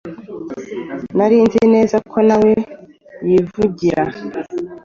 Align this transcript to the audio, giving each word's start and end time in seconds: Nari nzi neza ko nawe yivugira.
Nari 1.17 1.37
nzi 1.45 1.61
neza 1.73 1.95
ko 2.11 2.17
nawe 2.27 2.51
yivugira. 3.27 4.03